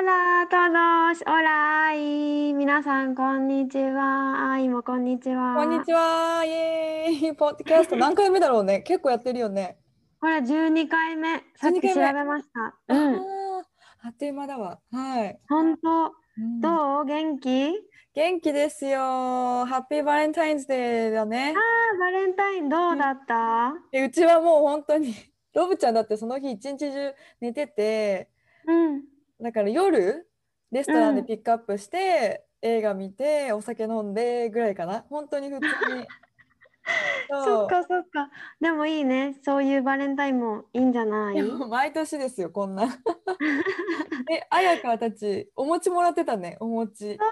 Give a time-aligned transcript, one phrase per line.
[0.00, 8.80] ラトロシオラアイ皆さんこんにちはアイもこんにちはこんにちはイエーイポッドキャスト何回目だろうね。
[8.86, 9.78] 結構やってるよね。
[10.20, 11.44] これ12回目。
[11.56, 12.94] さっき調べました。
[12.94, 13.12] ううん。
[13.12, 13.16] ん
[14.04, 14.78] あっという間だわ。
[14.90, 15.38] はい。
[15.48, 16.12] 本当？
[16.38, 16.60] うん。
[16.60, 17.04] どう？
[17.04, 17.72] 元気？
[18.14, 18.98] 元気ですよ。
[18.98, 21.54] ハッピーバレンタインズデーだね。
[21.54, 23.74] あバレンタインどうだった？
[23.92, 25.14] でうちはもう本当に
[25.54, 28.30] ロブちゃんだってその日一日中寝てて。
[28.66, 29.11] うん
[29.42, 30.28] だから夜
[30.70, 31.26] レストランでうん。
[31.26, 35.04] ピックアップして、映画見てお酒飲んでぐらいかな。
[35.10, 36.06] 本当に普通に。
[37.28, 38.30] そっかそっか。
[38.60, 39.38] でもいいね。
[39.42, 41.40] そういうバレンタインもいいんじゃない？
[41.42, 42.84] 毎年ですよこんな。
[44.32, 47.16] え綾香たちお餅もらってたねお餅。
[47.18, 47.24] そ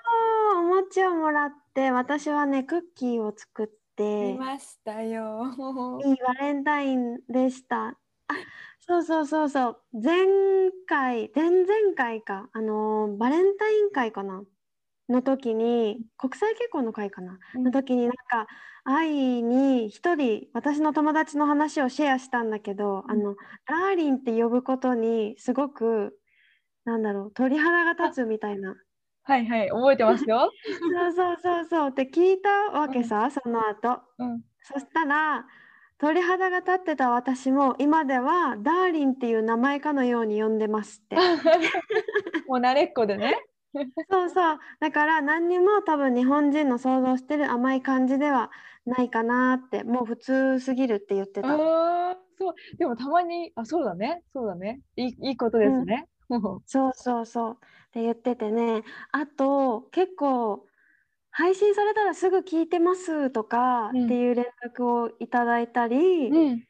[0.58, 5.46] うお餅をもらって、私はね、クッキーを作って、見ましたよ。
[6.04, 7.98] いいバレンタインでした。
[8.98, 10.02] あ、そうそうそうそう。
[10.02, 10.26] 前
[10.86, 12.48] 回、前々回か。
[12.52, 14.42] あのーバレンタイン会かな。
[15.08, 17.38] の時に、国際結婚の会かな。
[17.54, 17.64] うん。
[17.64, 18.46] の時になんか、
[18.84, 23.10] 愛に一人、私の友達の話をシェアしたんだけど、うん。
[23.10, 23.34] あの、
[23.66, 26.18] ダーリンって呼ぶことに、すごく、
[26.84, 28.76] なんだろう、鳥肌が立つみたいな。
[29.22, 29.68] はいはい。
[29.68, 30.50] 覚えてますよ、
[30.92, 31.88] そうそうそうそう。
[31.90, 34.02] って聞いたわけさ、その後。
[34.18, 35.46] うん、そしたら
[36.00, 41.16] 鳥肌が立ってた私も今ではダーリンっていう名前かのように呼んでますって。
[42.48, 43.36] もう慣れっこでね。
[44.10, 44.58] そうそう。
[44.80, 48.50] だから何にも多分日本人の想像してる甘い感じでは
[48.86, 51.48] ないかなってもう普通すぎるって言ってた。
[51.58, 52.16] そう。
[52.78, 54.22] でもたまにあそうだね。
[54.32, 54.80] そうだね。
[54.96, 57.52] いいいいことですね、もそうそうそう。
[57.52, 58.84] って言っててね。
[59.12, 60.64] あと結構
[61.32, 64.04] 配信されたらすぐ聞いてますとかうん。
[64.06, 66.62] っていう連絡をいただいたり、ううん。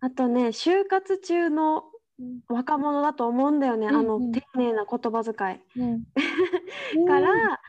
[0.00, 1.84] あとね就活中の
[2.48, 4.22] 若者だと思うんだよね、あのうん。
[4.24, 5.60] うん丁寧な言葉遣い。
[5.76, 7.06] うん。
[7.06, 7.60] から、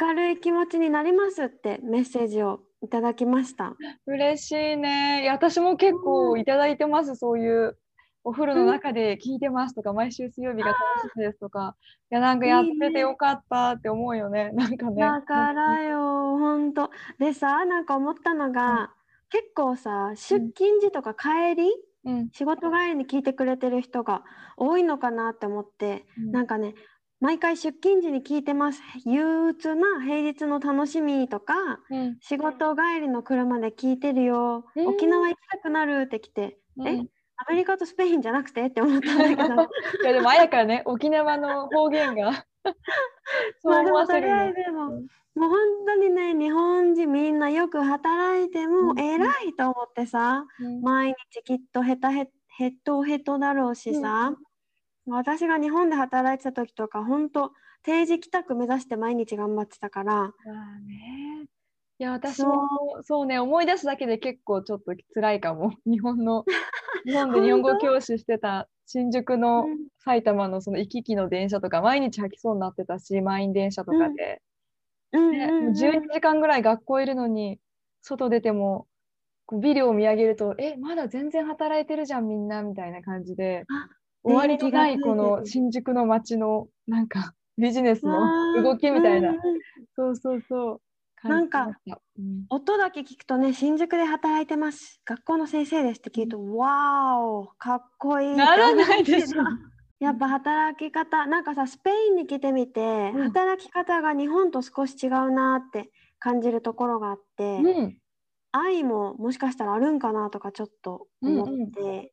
[0.00, 3.76] 明るい気持ちになりますってメッセージをいただきました。
[4.06, 5.28] 嬉しいね。
[5.30, 7.78] 私も結構いただいてます、そういう
[8.24, 11.76] お風呂の中で聞いてますとか、毎週水曜日が楽しみですとか
[12.10, 14.50] いやなんかやっててよかったって思うよね。
[14.54, 15.16] なんかね。
[15.16, 15.98] だからよ、
[16.38, 16.90] ほんと。
[17.18, 18.94] でさ、なんか思ったのが、
[19.30, 21.70] 結構さ、出勤時とか帰り、
[22.04, 22.30] うん。
[22.32, 24.24] 仕事帰りに聞いてくれてる人が
[24.56, 26.32] 多いのかなって思って、うん。
[26.32, 26.74] なんかね、
[27.20, 28.80] 毎回出勤時に聞いてます。
[29.04, 31.54] 憂鬱な平日の楽しみとか、
[31.90, 32.20] うん。
[32.20, 36.86] 仕事帰りの車で聞いてるよ、うん沖縄行きたくなるって来て、うん。
[36.88, 37.08] え？
[37.38, 39.42] アメリカとスペインじゃなくてって思ったんだけど、
[40.02, 42.44] いやでも綾香ね沖縄の方言が。
[43.62, 48.98] そう思わせるもとりあえのずでも、もう本当にね、日本人みんなよく働いてもうん。
[48.98, 50.82] 偉いと思ってさ、うん。
[50.82, 54.34] 毎日きっとヘタヘヘトヘトだろうしさ、
[55.06, 60.32] 私が日本で働いてた時とか、本当定時帰宅目指して毎日頑張ってたから、ま
[60.76, 61.27] あね
[62.00, 62.68] いや私も
[63.02, 63.26] そう。
[63.26, 65.72] ね思い出すだけで結構ちょっと辛いかも。
[65.84, 66.44] 日本の
[67.04, 69.88] 日本で日本語教師してた新宿のうん。
[69.98, 74.40] 埼玉のその行き来の電車とか毎日吐きそうになってたし満員電車とかで、
[75.12, 75.66] うんねうん。
[75.66, 77.60] うん12時間ぐらい学校いるのに
[78.00, 78.86] 外出ても
[79.52, 83.88] ビルを見上げるとえまだ全然働いてるじゃんみんなみたいな感じであ
[84.22, 89.34] 終わりがついこの新宿の街のなんかビジネスの動きみたいな、
[89.96, 90.80] そうそうそう
[91.24, 91.66] なんか
[92.18, 92.46] うん。
[92.50, 95.00] 音だけ聞くとね、新宿で働いてます。
[95.04, 98.36] 学校の先生ですって聞くと、わーお、かっこいい。
[98.36, 99.42] ならないでしょ。
[100.00, 103.32] やっぱ働き方、なんかさ、スペインに来てみて、うん。
[103.32, 107.98] 働き方が日本と少し違うなって感じるところがあって、うん。
[108.52, 112.12] 愛ももしかしたらあるんかなとかちょっと思って、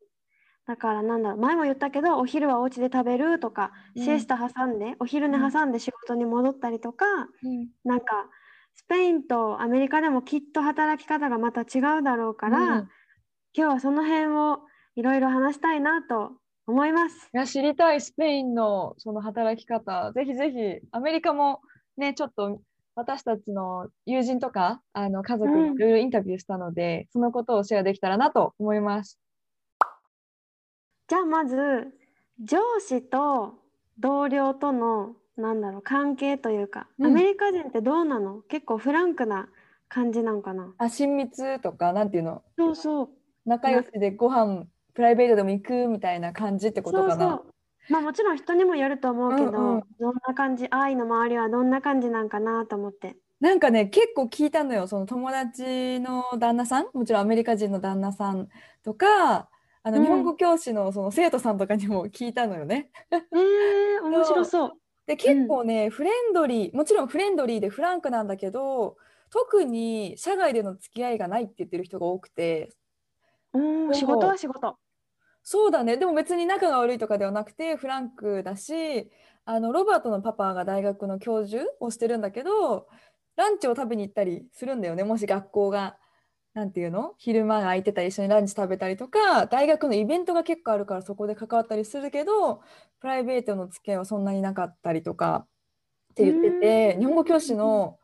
[0.67, 4.03] だからなんだろう、前も言ったけど、お昼はお家で食べるとか、うん。
[4.03, 7.05] シエスタ挟んで、お昼寝挟んで仕事に戻ったりとか、
[7.43, 7.69] うん。
[7.83, 8.29] なんか
[8.75, 12.89] スペインとアメリカでもきっと働き方がまた違うだろうから、うん
[13.57, 14.59] 今日はその辺を
[14.97, 16.33] いろいろ話したいなと
[16.67, 17.29] 思います。
[17.33, 21.61] いや知りたいスペインのその働き方ぜひぜひアメリカも
[21.95, 22.59] ねちょっと
[22.95, 29.17] 私たちの友人とかあの家族いろいろインタビューしたので、そのことをシェアできたらなと思います。
[31.07, 31.55] じゃあまず
[32.43, 33.53] 上司と
[33.99, 37.05] 同僚とのなんだろう関係というか、うん。
[37.07, 38.41] アメリカ人ってどうなの？
[38.49, 39.49] 結構フランクな
[39.89, 40.73] 感じなんかな？
[40.77, 42.41] あ親密とかなんていうの？
[42.57, 43.09] そうそう。
[43.45, 47.13] 仲良しでご飯プライベートでも行くみたいな感じってことかな？
[47.15, 47.43] そうそう。
[47.89, 49.83] まあもちろん人にもよると思うけど、うんうん。
[49.99, 50.67] どんな感じ？
[50.71, 53.15] 愛の周りはどんな感じなんかなと思って。
[53.41, 54.87] なんかね結構聞いたのよ。
[54.87, 56.87] その友達の旦那さん？
[56.93, 58.47] もちろんアメリカ人の旦那さん
[58.83, 59.49] とか
[59.83, 60.03] あのうん。
[60.03, 62.89] 日本語教師のその生徒さんとかにも聞いたのよね。
[63.11, 64.71] えー、面白そう
[65.07, 68.97] で結構ね、フレンドリーもちろんフレンドリーでフランクなんだけど
[69.29, 72.69] 特に社外での付き合いがないって言ってる人が多くて。
[73.53, 74.77] うん仕事は仕事。
[75.43, 75.97] そうだね。
[75.97, 79.11] でも別に仲が悪いとかではなくてフランクだし
[79.45, 82.87] あのロバートのパパが大学の教授をしてるんだけど
[83.35, 85.03] ランチを食べに行ったりするんだよね。
[85.03, 85.97] もし学校が
[86.55, 87.13] なんていうの？
[87.17, 92.61] 昼間が空いてたら一緒にランチ食べたりとか大学のイベントが結構あるからそこで関わったりするけど
[93.01, 95.47] プライベートの付き合いはそんなになかったりとか
[96.13, 96.99] って言っててうん。
[97.01, 97.99] 日本語教師の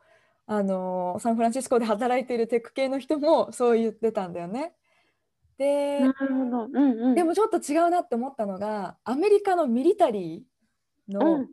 [0.48, 4.74] あのサンフランシスコで働いているテック系の人もそう言ってたんだよね。
[5.58, 6.66] でなるほど。
[6.66, 7.16] うんうん。
[7.16, 11.48] でもちょっと違うなって思ったのがアメリカのミリタリーうのん、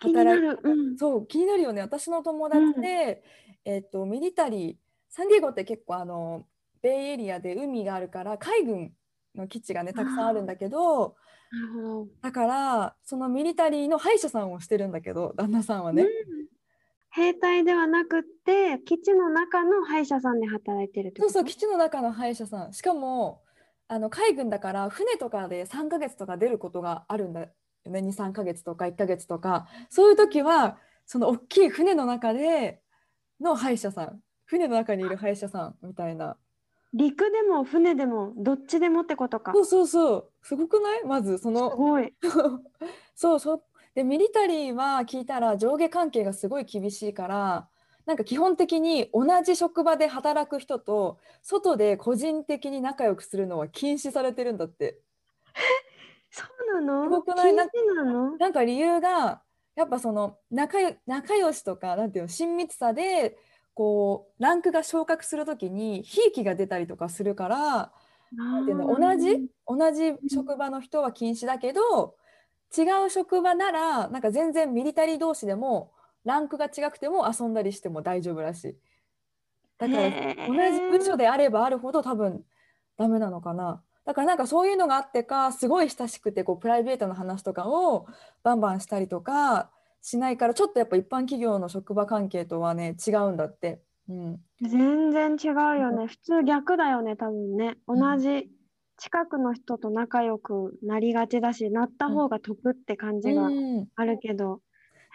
[0.00, 1.82] 気になる、うん、そう気になるよね。
[1.82, 3.22] 私の友達で、
[3.66, 4.87] えっとミリタリー
[5.18, 6.46] サンディエゴって結構あの
[6.80, 8.92] ベイエリアで海があるから海軍
[9.34, 11.16] の基地がねたくさんあるんだけど
[12.22, 16.08] だからそのミリタリーの歯医者さんをしてるんだけど旦那さんはね、うん。
[17.10, 22.72] 兵隊ではなくって基地の中の歯医者さんで働いてるそうそう基地の中の歯医者さん。
[22.72, 23.42] しかも
[23.88, 27.48] あの海軍だから船とかで3ヶ月とか出ることがあるんだよ
[27.86, 28.00] ね。
[28.02, 29.66] 23ヶ月とか1ヶ月とか。
[29.90, 32.82] そういう時はその大きい船の中で
[33.40, 36.36] の歯医者さん船の中にいる歯医者さんみたいな。
[36.94, 39.52] 陸でも船でもどっちでもってことか。
[39.52, 40.30] そうそうそう。
[40.42, 41.04] すごくない？
[41.04, 42.14] まずそすのごい。
[43.14, 43.62] そうそう
[43.94, 47.68] でミリタリーは聞いたら上下関係がすごい厳しいから
[48.06, 54.98] なんか基本的に同じ職場で働く人と外で個人的に仲良くするのは禁止されてるんだって。
[56.30, 56.44] そ
[56.78, 57.04] うなの？
[57.04, 57.50] すごくない？
[57.50, 58.36] 禁止なの？
[58.38, 59.42] なんか理由が
[59.76, 63.36] やっぱその仲よ仲良しとかなんていうの親密さで
[63.78, 67.92] こうランクが昇格するときにひいきが出たりとかするから
[68.32, 72.16] なんていうの同じ同じ職場の人は禁止だけど
[72.76, 75.92] 違う職場ならなんか全然ミリタリー同士でも
[76.24, 78.76] ランクが違くても遊んだりしても大丈夫らしい。
[79.78, 80.10] だから
[80.48, 82.42] 同じ部署であればあるほど多分
[82.96, 83.80] ダメなのかな。
[84.04, 88.06] だからなんかそういうのがあってかすごい親しくてこうプライベートの話とかを
[88.42, 93.80] バンバンしたりとかしないからちょっとやっぱ一般企業の職場関係とはね違うんだって。
[94.08, 96.06] うん、全然違うよね。
[96.06, 97.76] 普通逆だよね多分ね。
[97.86, 98.50] 同じ
[98.96, 103.86] 近くの人と仲良くなりがちだしなった方が得って感じがうん。
[103.96, 104.60] あるけど、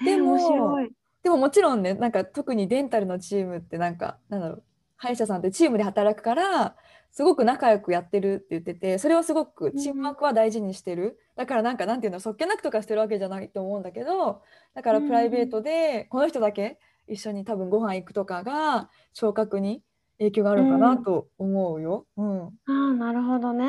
[0.06, 0.92] でもへー面白い。
[1.24, 4.64] でももちろんねなんか特にデンタルのチームってなんかなんだろう。
[4.96, 6.76] 歯医者さんってチームで働くから
[7.14, 14.42] すごく仲良くやってるって言っててそれはすごくチームワークは大事にしてる、だからなんかなんていうのそっけなくとかしてるわけじゃないと思うんだけど
[14.74, 19.84] だからプライベートでこの人だけ一緒に多分ご飯行くとかが昇格に
[20.18, 22.08] 影響があるかなと思うよ。
[22.18, 22.42] うん。
[22.46, 23.68] ああなるほどね。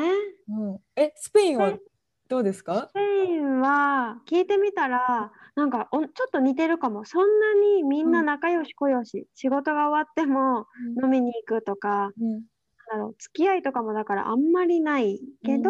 [0.49, 1.73] うん、えスペインは
[2.27, 2.87] どうですか？
[2.89, 7.05] スペインは聞いてみたらなんかおちょっと似てるかも。
[7.05, 10.65] そんなにみんな仲良しこよし、仕事が終わっても
[11.03, 12.43] 飲みに行くとかうん
[12.91, 15.69] だろう付き合いとかもだからあんまりないけど、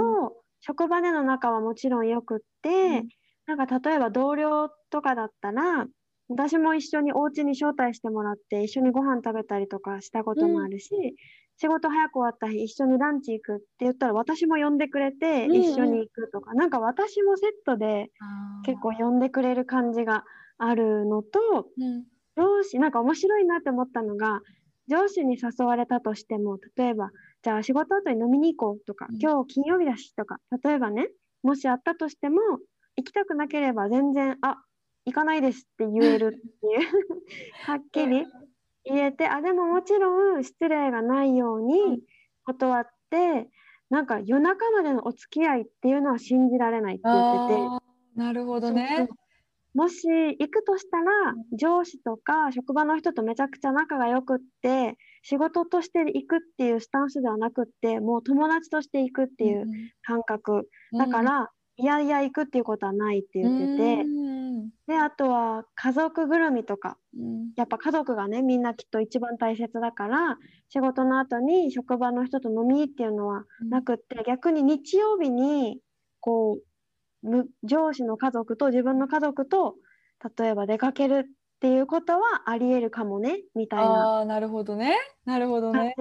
[0.61, 3.09] 職場での仲はもちろんよくって、うん。
[3.45, 5.85] なんか例えば同僚とかだったら
[6.27, 11.15] 私も一緒にお家に招待してもらって一緒にご飯食べたりとかしたこともあるし、
[11.57, 15.59] 仕事早く終わった日一緒にランチ行くって言ったら私も呼んでくれてうんうん。
[15.59, 18.07] 一緒に行くとか、なんか私もセットで
[18.63, 20.23] 結構呼んでくれる感じが
[20.57, 22.05] あるのとうん。
[22.37, 24.41] 上司なんか面白いなって思ったのが
[24.89, 27.11] 上司に誘われたとしても例えば
[27.43, 31.09] じゃあ仕事後に飲みに行こうとか、うん今日金曜日だしとか例えばね
[31.43, 32.39] もしあったとしても
[32.97, 34.57] 行きたくなければ全然あ
[35.05, 36.81] 行かないですって言えるっていう
[37.65, 38.25] はっきり
[38.85, 42.01] 言えてあでももちろん失礼がないよううんに
[42.45, 43.49] 断って、
[43.89, 47.85] なんか夜中までのお付き合いっていうのは信じられないって言ってて。
[48.15, 49.09] なるほどそうねそう。
[49.75, 59.65] もし行くとしたら上司とか職場の人とめちゃくちゃ仲が良くって仕事として行くっていうスタンスではなくってもう友達として行くっていう
[60.03, 64.69] 感覚、だから、いやいや行くっていうことはないって言ってて、うん。
[64.87, 66.97] であとは家族ぐるみとか。
[67.17, 67.51] うん。
[67.57, 70.37] やっぱ家族がねみんなきっと一番大切だから
[70.69, 75.79] 仕事の後に職場の人と飲みっていうのはなくって逆に日曜日に
[76.21, 76.63] こうむ
[77.63, 79.75] 上司の家族と自分の家族と
[80.37, 81.29] 例えば出かけるっ
[81.59, 83.85] ていうことはありえるかもねみたいな。
[83.85, 84.97] ああなるほどね。
[85.25, 85.95] なるほどね。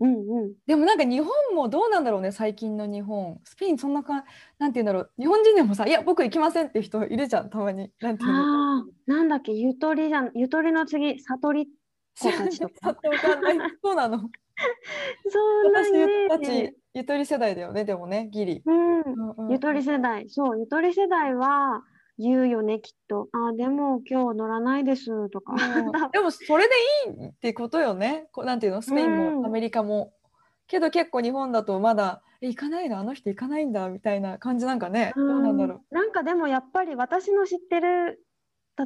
[0.00, 0.52] うんうん。
[0.66, 3.40] でもなんか日本もどうなんだろうね最近の日本。
[3.44, 4.24] スペインそんなか
[4.58, 5.10] なんて言うんだろう。
[5.18, 7.90] 日本人でもさ「いや僕行きません」って人いるじゃんたまに。
[8.00, 8.78] なんていうの？
[8.78, 11.68] ああ、なんだっけ、ゆとりじゃん、ゆとりの次、悟り
[12.16, 12.96] 子たちとか。
[13.82, 14.18] そうなの。
[15.28, 15.92] そんなイ
[16.28, 16.76] 私たち。
[16.94, 21.82] ゆとり世代だよねでもねギリ、うん、うんうんゆとり世代、そう、ゆとり世代は
[22.18, 23.28] 言うよね、きっと。
[23.32, 25.54] あー、でも今日乗らないですとか。
[25.54, 25.56] う
[26.08, 26.74] んでもそれで
[27.20, 28.28] いいってことよね。
[28.32, 28.80] こうなんていうの？
[28.80, 30.12] スペインうんもアメリカも。
[30.68, 32.98] けど結構日本だとまだ「え行かないの？
[32.98, 35.12] あの人行かないんだ」みたいな感じなんかね。
[35.16, 35.94] どうなんだろう。
[35.94, 38.24] なんかでもやっぱり私の知ってる、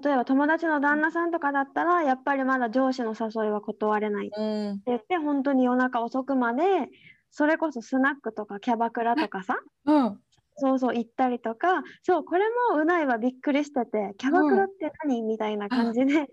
[0.03, 4.83] 例えば友達の旦那さんとかだったら、やっぱりまだ上司の誘いは断れないってうん。
[4.87, 6.89] 言って、本当に夜中遅くまで、
[7.31, 10.21] それこそスナックとかキャバクラとかさ、うん。
[10.57, 16.27] そうそう行ったりとか、そう、これもうないはびっくりしてて、キャバクラって何みたいな感じで、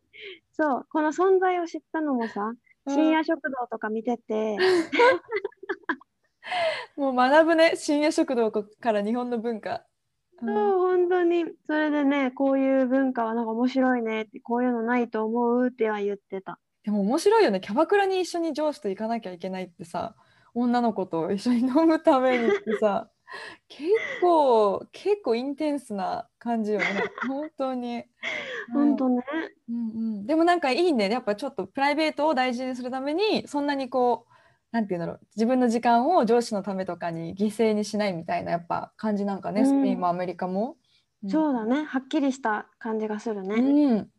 [0.52, 2.54] そう、この存在を知ったのもさ、
[2.88, 4.58] 深夜食堂とか見てて、
[6.98, 9.86] もう学ぶね深夜食堂から日本の文化。
[10.42, 10.56] うん。
[10.56, 16.60] そう、本当に、それでね、こういう文化はなんか面白いねって、こういうのないと思うっては言ってた。
[16.84, 17.62] でも面白いよね。
[17.62, 20.16] キャバクラに一緒に上司と行かなきゃいけないってさ
[20.56, 23.10] 女の子と一緒に飲むためにってさ
[23.68, 23.90] 結
[24.22, 26.86] 構結構インテンスな感じよね
[27.28, 28.04] 本当に。
[28.74, 29.24] うん本当ね。
[29.70, 29.80] うんう
[30.22, 34.34] ん、でもなんかいいねやっぱちょっとプライベートを大事にするためにそんなにこう
[34.72, 40.78] なんていうんだろう自分の時間を上司のためとかに犠牲にしないみたいなやっぱ感じなんかね、うんスペインもアメリカも。
[41.24, 41.84] うんそうだね。
[41.84, 43.56] はっきりした感じがするね。
[43.56, 44.10] うん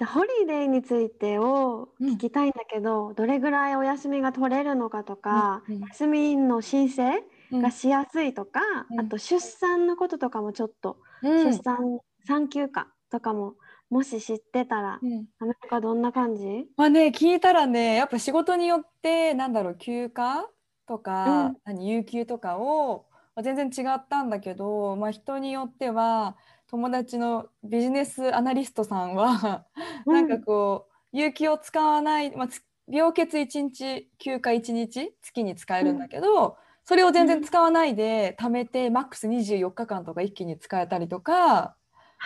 [0.00, 2.20] じゃあ、ホリデーについてをうん。
[2.20, 5.74] 聞きたいんだけど、どれぐらいお休みが取れるのかとか、うん。
[5.76, 5.90] うん。
[5.90, 7.62] 休みの申請うん。
[7.62, 9.00] がしやすいとか、うん。
[9.02, 11.60] あと出産のこととかもちょっと、うん。
[11.60, 13.56] 出産産休暇とかも
[13.90, 15.30] もし知ってたら、うん。
[15.38, 16.70] アメリカどんな感じ？
[16.76, 20.46] まあね聞いたらねやっぱ仕事によってなんだろう休暇
[20.86, 21.60] とか、うん。
[21.64, 26.36] 何有給とかをまあ全然違ったんだけど、まあ、人によっては
[26.70, 29.66] 友達のビジネスアナリストさんは
[30.08, 41.76] なんかこう有給を使わない、まあ、つ病欠1日休暇1日月に使えるんだけど、それを全然使わないで貯めてマックス24日間とか一気に使えたりとか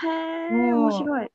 [0.02, 1.30] へえ、うん面白い。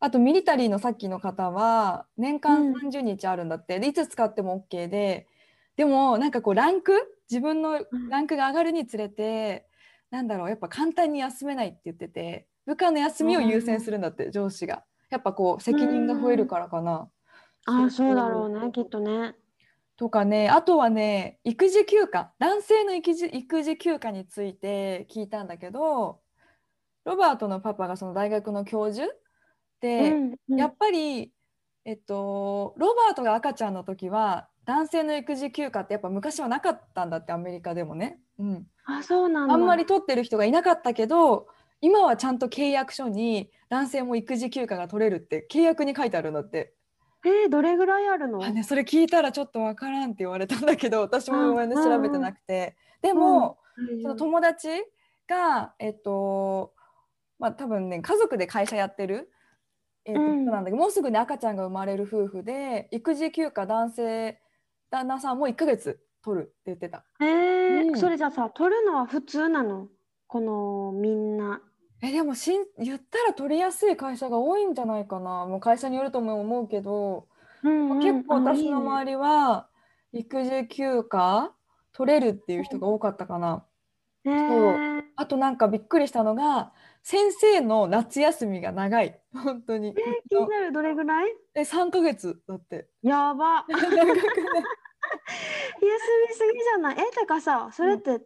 [0.00, 2.82] あとミリタリーのさっきの方は年間うん。
[2.82, 5.28] 30日あるんだって、でいつ使っても OK で
[5.76, 6.92] でもなんかこうランク
[7.30, 8.10] 自分のん。
[8.10, 9.68] ランクが上がるにつれて、
[10.10, 14.84] なんだろうやっぱ簡単に休めないって言ってて部下の休みを優先するんだって上司が。
[15.10, 17.08] やっぱこう責任が増えるからかな。
[17.66, 19.34] ああ、そうだろうね、きっとね。
[19.96, 22.32] とかねあとはね育児休暇。
[22.38, 26.20] 男性の育児育児休暇について聞いたんだけど
[27.04, 29.06] ロバートのパパがその大学の教授
[29.80, 30.58] で、うんうん。
[30.58, 31.32] やっぱり、
[31.84, 39.54] えっと、ロバートが赤ちゃんの時は男性の育児休暇ってやっぱ昔はなかったんだってアメリカでもね、うん、あ、そうなんだ。
[39.54, 41.48] あんまり取ってる人がいなかったけど
[41.82, 46.72] 今はちゃんと契約書に男性も育児休暇が取れるって契約に書いてあるんだって。
[47.24, 48.42] えー、どれぐらいあるの？
[48.42, 52.76] あね、それ聞いたらちょっとわからんって言われたんだけど 私もごめんねあ調べてなくて。
[53.00, 54.02] でも、うん。
[54.02, 54.68] その友達
[55.28, 56.72] がえっと
[57.38, 59.30] まあ多分ね家族で会社やってる、
[60.04, 64.40] えっとなんだけどもうすぐね赤ちゃんが生まれる夫婦で育児休暇男性
[64.90, 67.04] 旦那さんも1ヶ月取るって言ってた。
[67.20, 67.96] えーうん。
[67.98, 69.88] それじゃあさ、取るのは普通なの？
[70.26, 71.60] このみんな。
[72.02, 75.46] えでもしん言ったら取りやすい会社が多いんじゃないかな。
[75.46, 77.28] もう会社によるとも思うけど、
[77.62, 79.68] うんうん結構私の周りは
[80.12, 81.54] 育児休暇
[81.92, 83.64] 取れるっていう人が多かったかな。
[84.24, 85.02] えー。
[85.14, 86.72] あとなんかびっくりしたのが
[87.04, 89.20] 先生の夏休みが長い。
[89.32, 89.94] 本当に。
[90.28, 91.32] 気になるどれぐらい？
[91.54, 92.88] え3ヶ月だって。
[93.02, 93.64] やば。
[93.70, 94.06] 長くない。
[94.18, 94.18] 休
[96.28, 96.96] みすぎじゃない？
[96.98, 98.20] え、てかさ、それって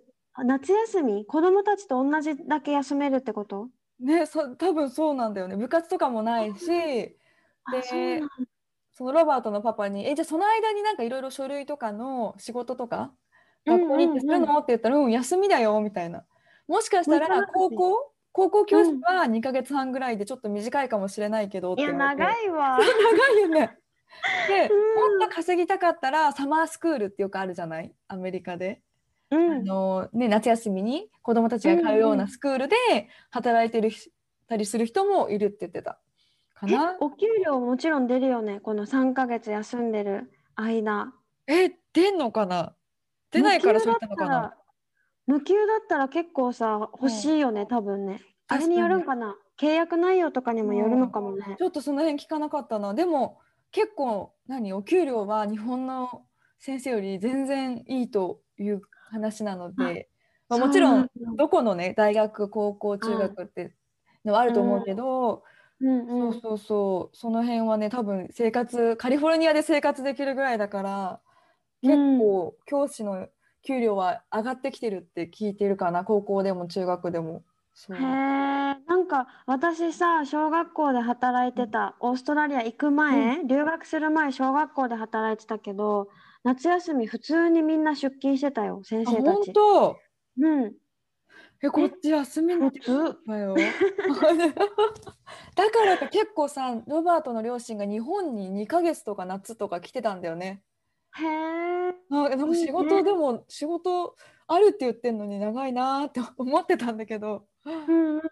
[0.44, 3.68] 夏休み子供たちと同じだけ休めるってこと？
[4.00, 5.56] ねそ多分そうなんだよね。
[5.56, 7.16] 部活とかもないし
[7.64, 7.82] あ、で
[8.92, 13.12] そのロバートのパパに「えじゃあその間になんかいろいろ書類とかの仕事とか
[13.66, 16.24] うん学校に行ってするの?」って言ったら「うん休みだよ」みたいな。
[16.68, 22.76] もしかしたら高校高校教師は2ヶ月半ぐらいでちょっと短いかもしれないけどいや、長いわ。
[22.78, 23.78] 長いよね。
[24.48, 24.74] で、う
[25.08, 25.18] ん。
[25.18, 27.94] もっと稼ぎたかったらサマースクールってよくあるじゃない？
[28.08, 28.85] アメリカで、あ
[29.30, 29.64] うん。
[29.64, 32.28] のね、夏休みに子どもたちが通うよううんうなん。
[32.28, 32.76] スクールで
[33.30, 34.10] 働いてるひ
[34.48, 36.00] たりする人もいるって言ってた。
[36.54, 36.96] かえな。
[37.00, 38.60] お給料もちろん出るよね。
[38.60, 41.12] この3ヶ月休んでる間。
[41.46, 42.74] え出んのかな？
[43.30, 44.54] 出ないからそう言ったのかな？
[45.26, 48.20] 無給だったら結構さ欲しいよね、多分ね。
[48.48, 49.36] あれによるんかな？
[49.60, 52.94] 契約内容とかにもよるのかもね、ちょっとその辺聞かなかったな。
[52.94, 53.40] でも
[53.72, 54.72] 結構何？
[54.72, 56.22] お給料は日本の
[56.58, 58.80] 先生より全然いいという
[59.16, 60.08] 話なので、
[60.48, 63.74] まあ、もちろんどこのね大学高校中学って
[64.24, 65.42] のはあると思うけど、
[65.80, 66.06] うん。
[66.06, 67.16] うん、そうそうそう。
[67.16, 71.20] その辺はね多分生活カリフォルニアで生活できるぐらいだから
[71.82, 73.28] 結構教師の
[73.62, 77.42] 給料は上がってきてるって聞いてるかな高校でも中学でも。
[77.90, 78.02] へえ
[78.86, 86.08] なんか私さ小学校で働いてたオーストラリア行く前、留学する前小学校で働いてたけど
[86.44, 89.34] 夏休み普通にみんな出勤してたよ先あ生たち。
[89.36, 89.96] 本当？
[90.38, 90.72] うん、
[91.62, 93.54] えこっち休みな普通だよ。
[95.56, 100.62] だからか結構さロバートの両親が日本に2ヶ月とか夏とか来てたんだよね。
[101.16, 104.16] へえあなんか仕事、でも仕事
[104.46, 107.46] あるって言ってんのに長いなーって 思ってたんだけど。
[107.64, 108.22] うんうん。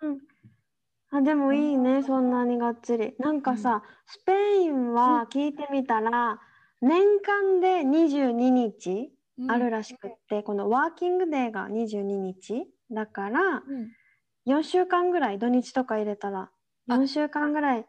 [1.10, 3.14] あでもいいねそんなにがっつり。
[3.18, 6.40] なんかさ、スペインは聞いてみたら、
[6.84, 9.10] 年間で22日
[9.48, 13.90] あるらしくって、このワーキングデーが22日だからうん。
[14.46, 16.50] 4週間ぐらい土日とか入れたら
[16.88, 16.94] あ。
[16.94, 17.86] 4週間ぐらい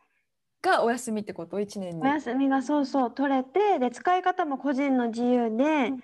[0.62, 2.02] がお休みってこと？1年に。
[2.02, 2.06] お。
[2.06, 5.98] 休みがそうそう取れてで使い方も個人の自由で、ん。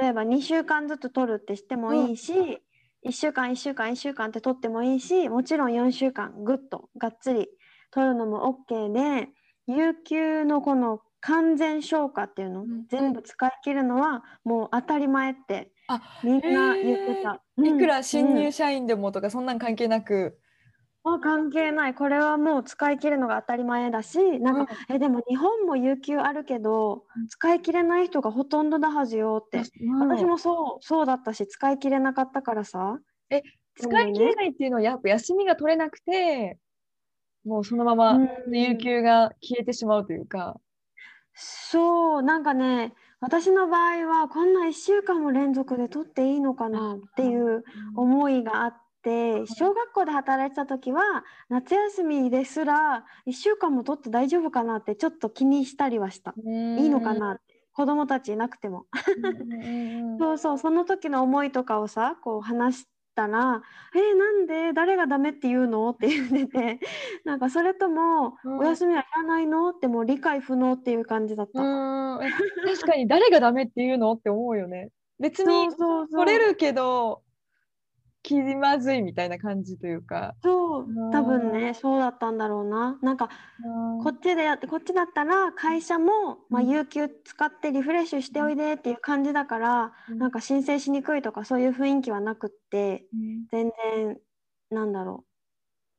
[0.00, 2.62] 例えば2週間ずつ取るってしてもいいし、
[3.04, 7.48] 1週間1週間1週間って取ってもいいしもちろん4週間ぐっとがっつり
[7.90, 9.28] 取るのも OK で
[9.66, 12.86] 有給のこの完全消化っていうの、うん。
[12.88, 17.42] 全部使い切るのはもう当たり前ってあみんな言ってた。
[17.62, 20.38] いくら新うん入社員でもとかそんなん関係なく。
[21.04, 21.94] あ関係ない。
[21.94, 27.28] これはもう使い切るのが当たり前だしなんか、えでも日本も有給あるけどうん。
[27.28, 32.98] 使い切れない人がほとんどだはずよって、うん私もそうそうだったし使い切れなかったからさ。
[33.78, 36.58] 使い切れないっていうのはやっぱ休みが取れなくて
[37.44, 38.28] もうそのままうん。
[38.56, 40.56] 有給が消えてしまうというか。
[41.36, 47.62] そうなんかね私の場合はこんな1週間も連続で取っていいのかなっていう
[47.94, 51.02] 思いがあって小学校で働いてた時は
[51.50, 56.34] 夏休みですら1週間も取って大丈夫かなってちょっと気にしたりはした。
[56.38, 57.56] いいのかなって。
[57.76, 58.86] 子供たちいなくても。
[60.18, 63.62] そうそうその時の思いとかをさこう話したら
[63.96, 66.80] 「えーなんで誰がダメって言うの?」って言ってて
[67.24, 71.52] なんかそれともうん「お休みはいらないの?」ってもう理解不能っていう感じだった。
[72.64, 74.12] 確かに誰がダメっていうの？
[74.14, 74.90] って思うよね。
[75.18, 75.68] 別に
[76.12, 77.22] 取れるけど
[78.26, 80.34] 気まずいみたいな感じというか。
[80.42, 82.98] そううん多分ねそうだったんだろうな。
[83.02, 83.28] なんか
[83.98, 90.18] こっちでやってこっちだったら会社も、まあ、うん有給使ってリフレッシュしておいでっていう感じだから、うん。
[90.18, 93.46] なんか申請しにくいとかそういう雰囲気はなくってうん。
[93.50, 94.20] 全然
[94.70, 95.24] なんだろ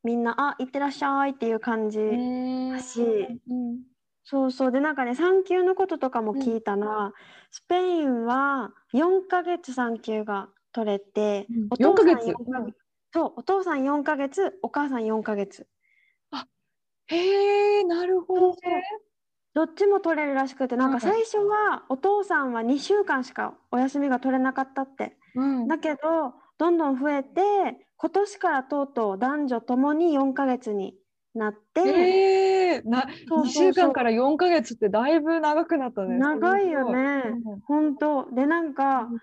[0.03, 0.07] う。
[0.07, 1.99] みんな「あ行ってらっしゃい」っていう感じ。
[1.99, 2.03] う
[2.75, 3.01] んし。
[3.49, 3.83] うん。
[4.23, 4.71] そうそう。
[4.71, 7.13] でなんかね産休のこととかも聞いたら、
[7.51, 11.67] スペインは4ヶ月産休が取れて、うん。
[11.71, 12.29] お父さん4ヶ月。
[12.29, 12.77] 4ヶ月。
[13.13, 15.67] そうお父さん4ヶ月お母さん4ヶ月。
[17.09, 18.49] へえなるほど。
[18.51, 18.83] ね。
[19.55, 25.17] どっちも取れるらしくてなんか最初はお父さんは2週間しかお休みが取れなかったって。
[25.33, 25.67] うん。
[25.67, 30.95] だけどどんどん増えて今年からとうとう男女ともに4ヶ月に
[31.33, 33.73] なって、へえな2そうそうそう。
[33.73, 36.17] 週間から4ヶ月ってだいぶ長くなったね。
[36.17, 37.23] 長いよね。
[37.25, 37.59] すごい。
[37.65, 38.31] 本当。
[38.31, 39.19] でなんか、うん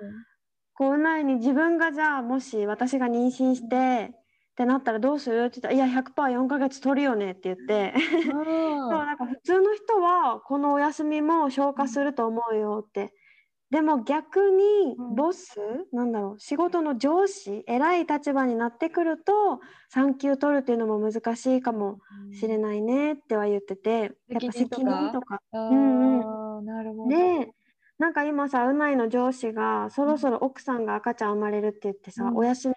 [0.76, 5.44] こう前に自分がじゃあもし私が妊娠してってなったらどうする？
[5.46, 7.94] って言ったら「いや 100%4 ヶ月取るよね」って言って。
[8.32, 13.14] そうなんか普通の人はこのお休みも消化すると思うよって。
[13.70, 15.14] でも逆にうん。
[15.16, 15.58] ボス、
[15.92, 19.60] なんだろう仕事の上司偉い立場になってくると
[19.90, 21.98] 産休取るっていうのも難しいかも
[22.32, 24.12] しれないねっては言ってて。
[24.28, 25.40] やっぱ責任とか。
[25.52, 27.08] あうんーなるほど。
[27.08, 27.54] で
[28.04, 32.36] なんか今さうないの上司がそろそろ奥さんが赤ちゃん生まれるって言ってさ、うん。
[32.36, 32.74] お休み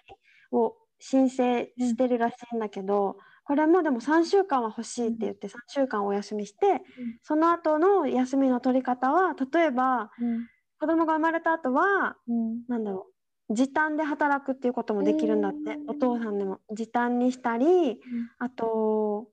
[0.52, 6.80] を申請してるらしいんだけど、これもでも3週間は欲しいって言って3週間お休みして、
[7.22, 10.46] その後の休みの取り方は例えばうん。
[10.80, 12.62] 子供が生まれた後はうん。
[12.66, 13.08] なんだろ
[13.50, 15.90] う時短で働くっていうこともできるんだって、うん。
[15.90, 16.60] お父さんでも。
[16.72, 18.00] 時短にしたり
[18.38, 19.28] あと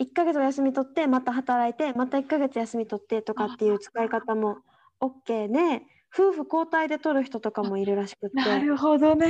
[0.00, 4.58] 1ヶ月お休み取ってまた働いてまた1ヶ月休み取ってとかっていう使い方も
[5.00, 5.82] OK で
[6.14, 9.28] 夫婦交代で取る人とかもいるらしくってなるほどね。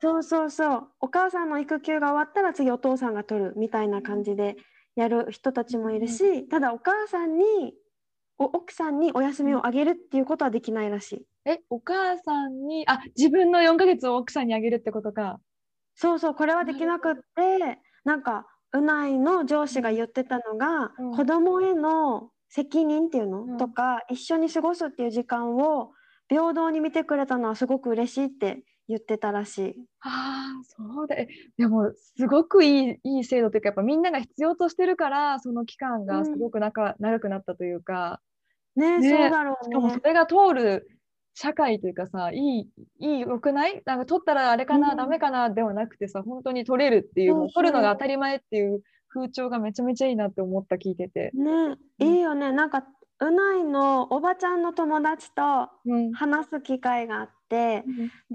[0.00, 4.56] そうそうそうお母さんの育休が終わったら次お父さんが取るみたいな感じで
[4.94, 7.74] やる人たちもいるし、ただお母さんに
[8.38, 11.26] お奥さんにお休みをあげるっていうことはできないらしい。
[11.46, 15.40] え、お母さんに、あ、自分の4ヶ月を奥さんにあげるってことか。
[15.94, 23.56] そうそう、これはできなくって、なんか、うないの上司が言ってたのが、うん子供への責任っていうの、うん。
[23.58, 25.92] とか、一緒に過ごすっていう時間を
[26.28, 29.86] 平等に見てくれたのはすごく嬉しいって言ってたらしい。
[30.00, 31.16] ああ、そうだ。
[31.16, 38.20] えでも、すごくいい、いい制度というか、やっぱみんなが必要としてるから、その期間がすごく長長くなったというか、
[38.76, 39.10] ねね。
[39.10, 40.00] そうだろうしかもねそ。
[40.06, 40.88] れが通る
[41.34, 43.82] 社会というかさ、いい、いい、よくない？
[43.84, 44.96] なんか取ったらあれかな、うん。
[44.96, 47.48] ダメかなではなくてさ、本当に取れるっていう。
[47.54, 48.82] 取るのが当たり前っていう
[49.16, 51.30] 風潮がめちゃめちゃいいなって思った、聞いてて。
[51.34, 52.52] ね、いいよね。
[52.52, 52.84] なんか、
[53.18, 56.12] うないのおばちゃんの友達とうん。
[56.12, 57.84] 話す機会があって、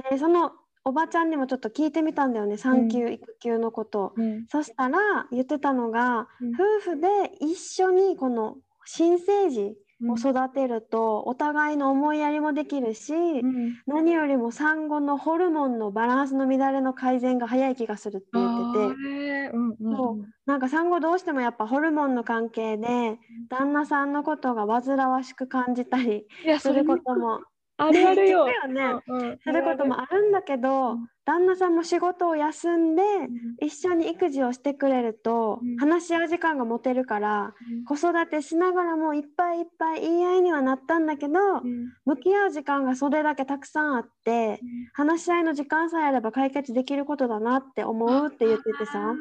[0.09, 0.51] で、その
[0.83, 4.13] おばちゃんにもちょっと聞いてみたんだよね、産休、育休のことを。
[4.15, 4.45] うん。
[4.47, 7.07] そしたら言ってたのが、うん夫婦で
[7.39, 9.75] 一緒にこの新生児うん
[10.07, 13.81] を育てると、お互いの思いやりもできるし、うん。
[13.85, 19.51] 何よりも産後のホルモンのバランスの乱れの改善が早い気がするって言ってて。
[19.53, 23.17] うんうんそなんか産後どうしてもやっぱホルモンの関係で
[23.49, 26.25] 旦那さんのことが煩わしく感じたり
[26.59, 27.41] することも
[27.85, 28.47] あるあるよ。
[28.47, 28.81] よね。
[29.07, 29.39] うんうん。
[29.39, 31.07] することもあるんだけど、うん。
[31.23, 33.29] 旦那さんも仕事を休んでうん。
[33.61, 35.77] 一緒に育児をしてくれると、うん。
[35.77, 37.85] 話し合う時間が持てるからうん。
[37.85, 41.93] 子育てしながらもいっぱいいっぱい言い合いにはなったんだけど、うん。
[42.05, 44.59] 向き合う時間がそれだけたくさんあって
[44.93, 49.13] 話し合いの時間さえあれば解決できることだなって思うって言っててさ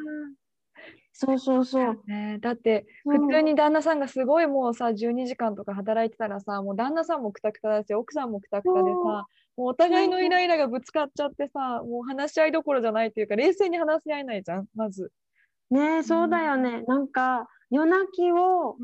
[1.13, 2.01] そうそうそう。
[2.07, 15.11] ね、だってうん普通に旦那さんがすごいもうさ12時間とか働いてたらさもう旦那さんもくたくただし奥さんもくたくたでさもうお互いのイライラがぶつかっちゃってさもう話し合いどころじゃないっていうか冷静に話し合えないじゃんまず。
[15.69, 16.81] ねえ、そうだよね。
[16.83, 18.75] なんか夜泣きを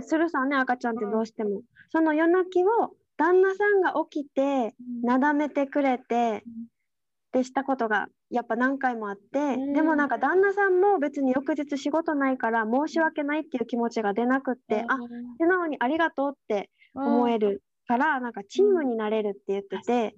[0.00, 1.62] するさね、赤ちゃんってどうしても。
[1.90, 6.50] その夜泣きを旦那さんが起きてなだめてくれてっ
[7.32, 9.72] てしたことがやっぱ何回もあって、うん。
[9.72, 14.96] でもなんか旦那さんも別に翌日仕事ないから申し訳ないっていう気持ちが出なくって、あ
[15.38, 20.14] 素直にありがとうって思えるから、なんかチームになれるって言ってて、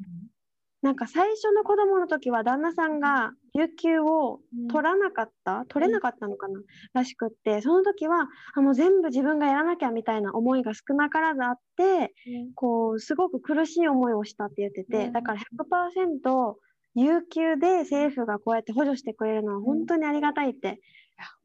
[0.83, 6.61] なんか最初の子供の時は旦那さんが有給を取らなかった、取れなかったのかな、
[6.93, 12.13] らしくってその時はあもう全部自分がやらなきゃみたいな思いが少なからずあって
[12.55, 15.13] こうすごく苦しい思いをしたって言ってて、うん。
[15.13, 16.57] だから100%
[16.95, 20.81] 有給で政府がこうやって補助してくれるのは本当にありがたいって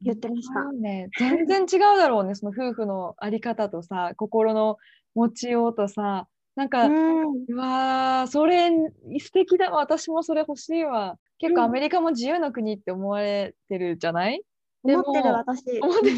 [0.02, 0.64] 言ってました。
[0.72, 4.76] ね、全然違うだろうねその夫婦のあり方とさ心の
[5.14, 8.70] 持ちようとさなんか、うんうわー、それ
[9.18, 9.78] 素敵だわ。
[9.78, 11.16] 私もそれ欲しいわ。
[11.38, 14.42] 結構うんアメリカも自由の国って思われてるじゃない？
[14.84, 15.80] でも思ってる私。
[15.80, 16.16] 思ってる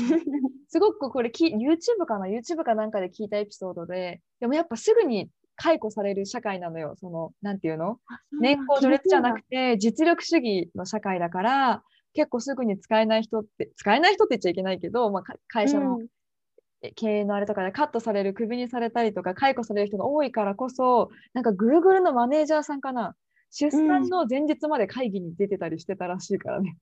[0.69, 6.95] すごくこれき YouTube かな ?YouTube かなんかで聞いたエピソードで、でもやっぱすぐに解雇される社会なのよ。
[6.97, 7.99] その、なんていうの？
[8.41, 11.83] 年功序列じゃなくて実力主義の社会だから、
[12.15, 15.99] 結構すぐに使えない人って、使えない人って言っちゃいけないけど、まあ、か会社の
[16.97, 23.15] 経営のあれとかでカットされる、クビにされたりとか、解雇される人が多いからこそ、なんかぐるぐるのマネージャーさんかな、
[23.51, 26.77] 出産の前日まで会議に出てたりしてたらしいからね。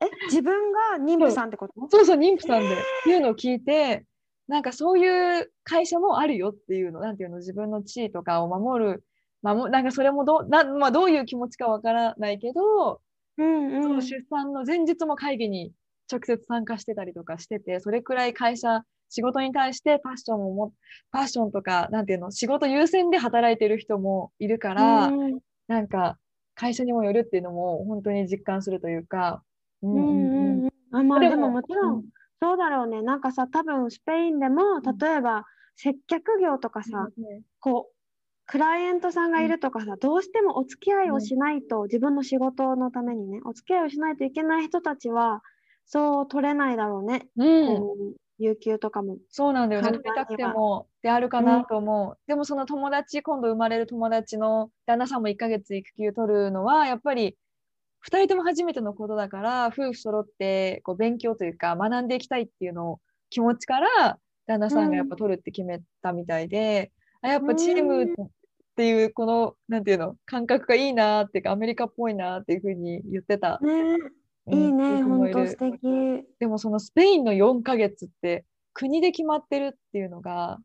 [0.00, 2.74] え自分が妊婦さんってことそうそう、妊婦さんで。
[2.74, 4.04] っていうのを聞いて、
[4.48, 9.04] なんかそういう会社もあるよっていうの、なんていうの、自分の地位とかを守る、
[9.42, 13.00] 守なんかそれもどうな、まあ、どういう気持ちかわからないけど、
[13.38, 15.72] うんそうの出産の前日も会議に
[16.10, 20.72] 直接参加してたりとかしてて、それくらい会社、仕事に対してパッションもも、
[21.10, 26.16] パッションとか、なんていうの、仕事優先で働いてる人もいるから、うんなんか
[26.54, 29.42] 会社にもよるっていうのも本当に実感するというか、
[29.82, 30.64] うんうんうん。
[30.64, 32.04] うんあまあでもでももちろん
[32.46, 33.02] そうだろうね。
[33.02, 37.42] なんかさ多分スペインでも例えば接客業とかさ、うん。
[37.58, 37.94] こう
[38.46, 45.42] クライアントさんがいるとかさ、どうしてもお付き合いをしないと、自分の仕事のためにねお付き合いをしないといけない人たちは
[45.86, 48.14] そう取れないだろうね、うん。
[48.38, 49.18] 有給とかも。
[49.30, 49.90] そうなんだよね。
[49.90, 52.18] 簡取りたくてもであるかなと思う。
[52.28, 57.36] でもその友達、今度生まれる友達の旦那さんも1ヶ月育休取るのは、やっぱり
[58.08, 66.92] 2人とも初めてのことだから、夫婦揃ってこう勉強というか学んでいきたいっていうのを気持ちから、旦那さんがやっぱ取るって決めたみたいで、
[67.22, 68.06] あやっぱチームっ
[68.76, 73.58] ていうこの、なんていうの、感覚がいいなっていうか、アメリカっぽいなっていうふうに言ってた。
[73.60, 76.24] ねうんいいね、本当素敵。
[76.38, 80.58] でもそのスペインの4ヶ月って国で決まってるっていうのが、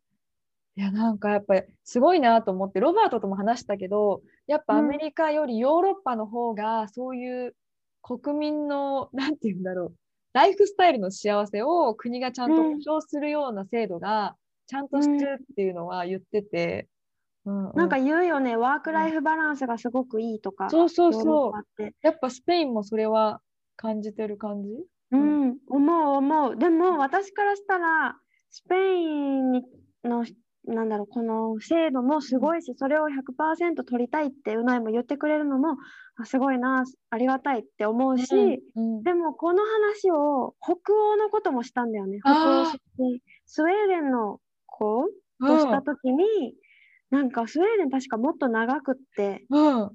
[0.75, 7.55] いやなんかやっぱりすごいなと思って、ロバートとも話したけど、やっぱアメリカよりヨーロッパの方がそういう
[8.01, 9.95] 国民の、なんていうんだろう、
[10.33, 14.35] ライフスタイルの幸せを国がちゃんと保障するような制度が
[14.67, 16.87] ちゃんとしてるっていうのは言ってて、
[17.45, 17.75] うんうん。
[17.75, 20.69] なんか言うよね、ワークライフバランスがすごくいいとか。
[20.69, 21.83] そうそうそう。
[22.01, 23.41] やっぱスペインもそれは
[23.77, 24.69] 感じてる感じ？
[25.11, 26.57] うん、思う思う。
[26.57, 28.17] でも私からしたら、
[28.49, 29.63] スペインに
[30.03, 30.25] の、
[30.65, 35.77] なんだろう、この制度もすごいし、それを100%取りたいってうないも言ってくれるのも、
[36.15, 42.19] あすごいな、ありがたいって思うし、うんでもこの話を北欧のこともしたんだよね。
[42.19, 42.65] 北欧
[43.45, 45.05] スウェーデンの子
[45.39, 46.55] としたときに、
[47.09, 49.91] なんかスウェーデン確かもっと長くって、うんうん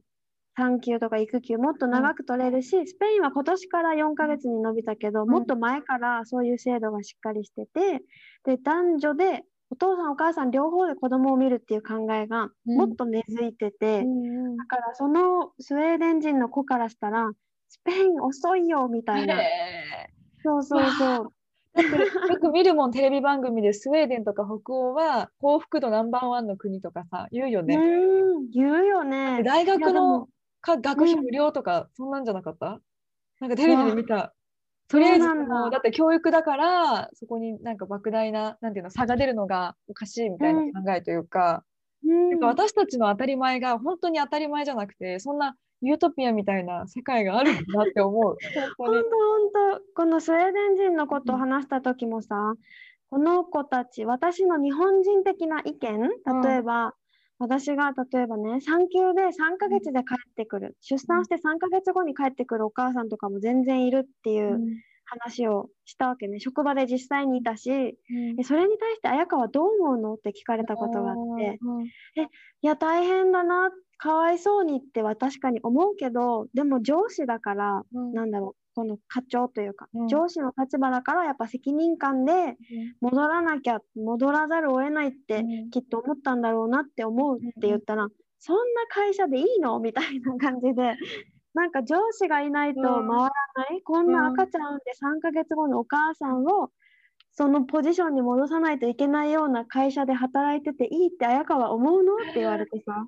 [0.58, 8.02] 産休とか育休もっと長く取れるし、スペインは今年から4ヶ月に伸びたけど、んもっと前からそういう制度がしっかりしてて、
[8.44, 17.30] で、男女でお父さんお母さん両方で子供を見るっていう考えがうんもっと根付いてて、うんだからそのスウェーデン人の子からしたら、
[17.68, 19.34] スペイン遅いよみたいな。
[19.42, 20.08] へ
[20.44, 21.32] そうそうそう。
[21.78, 27.76] ーよく見るもんテレビ番組でスウェーデンとか北欧は幸福度ナンバーワンの国とかさ言うようね。
[27.76, 29.42] ん、言うよね。
[29.42, 30.28] 大学のも
[30.62, 32.80] か学費無料とか、そんなんじゃなかった？
[33.40, 34.34] なんかテレビで見た。
[34.88, 41.64] とりあえずもうだって教育だからそこになんか莫大ななんていうの差が出るのがおかしいみたいな考えというか,、
[42.04, 42.30] うん。
[42.30, 48.36] なんか私たちの当たり前が本当に当たり前じゃなくてそんなユートピアみたいな世界があるんだなって思う。
[48.78, 49.02] 本当に。
[49.02, 49.94] 本当本当。
[49.94, 52.54] このスウェーデン人のことを話した時もさ、
[53.10, 56.10] この子たち私の日本人的な意見
[56.42, 56.94] 例えば、
[57.38, 60.76] 私が例えばね産休で3ヶ月で帰ってくる。
[60.80, 64.58] 出産して3ヶ月後に帰ってくるお母さんとかも全然いるっていう
[65.04, 66.40] 話をしたわけね。
[66.40, 67.70] 職場で実際にいたし。
[67.70, 68.36] うん。
[68.36, 71.58] でそれに対して綾香はどう思うのって聞かれたことがあって。
[71.62, 71.88] うんい
[72.62, 78.12] や大変だなかわいそうにっては確かに思うけどでも上司だからうん。
[78.14, 80.06] なんだろうこの課長というか、うん。
[80.06, 82.56] 上司の立場だからやっぱ責任感で
[83.00, 85.70] 戻らなきゃ戻らざるを得ないってうん。
[85.70, 88.06] きっと思ったんだろうなって思うって言ったら、
[88.38, 89.80] そんな会社でいいの？
[89.80, 90.94] みたいな感じで
[91.54, 93.30] なんか上司がいないと回らな
[93.74, 96.70] い、こんな赤ちゃんで3ヶ月後のお母さんを
[97.32, 102.16] そのポジションに戻さないといけないような会社で働いてていいって綾香は思うの？
[102.16, 103.06] って言われてさ。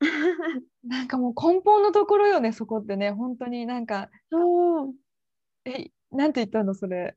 [0.82, 3.12] なんかもう根本のところよねそこってね。
[3.12, 4.94] 本当になんかそう
[5.66, 7.16] えなんて言ったのそれ？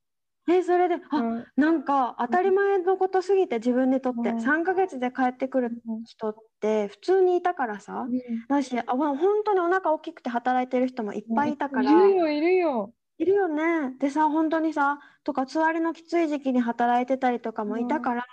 [0.49, 1.47] えそれであ、うん。
[1.57, 4.39] なんか当たり前のことすぎて自分にとって、うん。
[4.39, 8.09] 3ヶ月で帰ってくる人って普通にいたからさ、
[8.47, 12.93] だしあわ本当にお腹大きくて働いてる人もいっぱいいたから、いるよいるよ。
[13.19, 13.97] いるよね。
[13.99, 18.25] でさ本当にさとかつわりのきつい時期に働いてたりとかもいたから、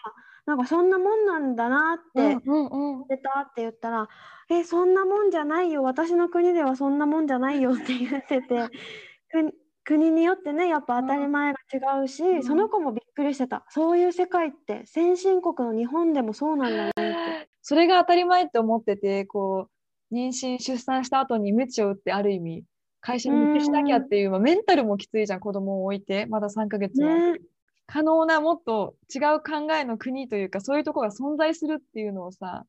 [0.47, 3.09] なんかそんなもんなんだなってうんうんうん。
[3.09, 4.09] 出たって言ったら
[4.51, 5.83] 「えそんなもんじゃないよ。
[5.85, 8.71] 私の国ではそんなもんじゃないよ」って言ってて
[9.85, 12.43] 国国によってねやっぱ当たり前が違うし、うん。
[12.43, 13.65] その子もびっくりしてた。
[13.69, 17.49] そういう世界って先進国の日本でもそうなんだねって。
[17.63, 19.69] それが当たり前って思っててこ
[20.11, 22.65] う妊娠出産した後に鞭を打ってある意味
[23.01, 27.39] 会社に復帰しなきゃっていう、まあ、メンタルもきついじゃん子供を置いてまだ3ヶ月は、ね。
[27.87, 32.65] 可能なもっと違う考えの国というかそういうところが存在するっていうのをさ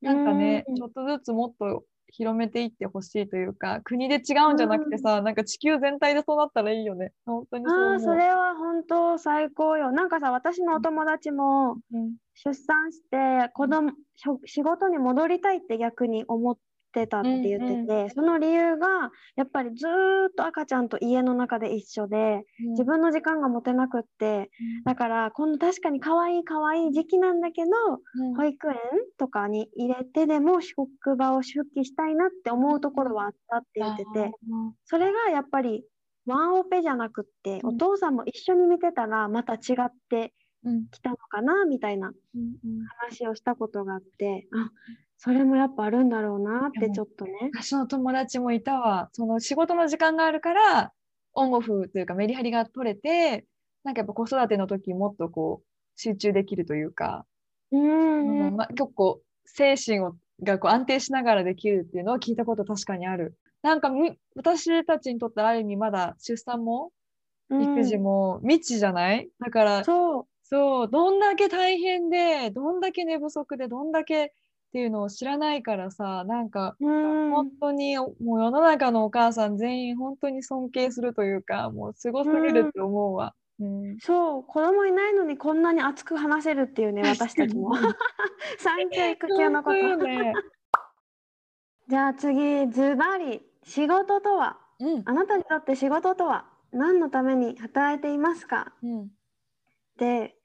[0.00, 0.74] なんかね、うん。
[0.74, 7.12] ちょっとずつもっと広めていってほしいというか国で違うんじゃなくてさ、なんか地球全体でそうなったらいいよね。
[7.24, 9.92] 本当にそああそれは本当最高よ。
[9.92, 12.14] なんかさ私のお友達もうん。
[12.44, 16.58] 出産して子供しょ仕事に戻りたいって逆に思っ
[16.96, 22.44] てたって言ってて、その理由がやっぱりずーっと赤ちゃんと家の中で一緒で
[22.76, 24.50] 自分の時間が持てなくって
[24.84, 27.70] だからこの確かに可愛い可愛い時期なんだけど
[28.14, 28.36] うん。
[28.36, 28.76] 保育園
[29.18, 34.30] とかに入れてでも職場を復帰したいなって思うところはあったって言ってて
[34.84, 35.84] それがやっぱり
[36.26, 37.70] ワンオペじゃなくってうん。
[37.70, 40.86] お父さんも一緒に見てたらまた違ってうん。
[40.90, 42.90] きたのかなみたいなうんうん。
[42.98, 44.70] 話をしたことがあってあ
[45.18, 47.32] それもやっぱあるんだろうなってちょっとね。
[47.54, 49.08] 私の友達もいたわ。
[49.12, 50.92] その仕事の時間があるから、
[51.32, 53.46] オンオフというかメリハリが取れて、
[53.84, 57.24] なんかやっぱ子育ての時もっとこう集中できるというか、
[57.72, 63.36] うんうんまあ、結構精神をがこう安定しながらできるっていうのは聞いたこと確かにある。
[63.62, 66.92] なんかみ私たちにとってある意味まだ出産も
[67.50, 74.32] 育児も未知じゃない、だからそうそう、どんだけ大変で、どんだけ寝不足で、どんだけ
[74.76, 83.34] っていうのを知らないからさ、なんか、うん本当にもう世の中のお母さん全員本当に尊敬するというか、もうすごすぎるって思うわ。
[83.58, 83.96] うん。
[84.00, 87.74] そう子供いないのにこんなに熱く話せるっていうね 私たちも
[88.58, 90.34] 産休育休のことね。
[91.88, 94.58] じゃあ次ズバリ仕事とは？
[94.78, 95.02] うん。
[95.06, 98.74] あなたにとって仕事とは何のために働いていますか？
[98.82, 99.04] うん。
[99.04, 99.06] っ
[99.96, 100.35] て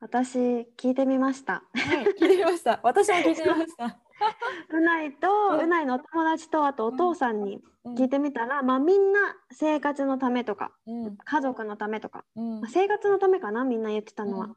[0.00, 0.38] 私
[0.78, 1.62] 聞いてみました。
[1.74, 2.80] はい、聞いてみました。
[2.82, 3.98] 私も聞いてみました。
[4.72, 14.46] うないと、うんうないのお友達とあとお父さんにうん聞いてみたら、まあみんな生活のためとかうん家族のためとか、うんまあ生活のためかなみんな言ってたのは。
[14.46, 14.56] うん